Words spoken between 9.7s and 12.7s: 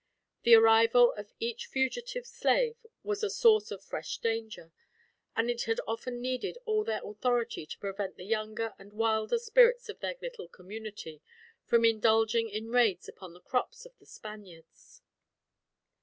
of their little community from indulging